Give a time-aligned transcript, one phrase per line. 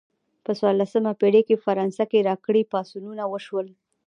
[0.45, 3.67] په څوارلسمه پیړۍ کې په فرانسه کې راکري پاڅونونه وشول.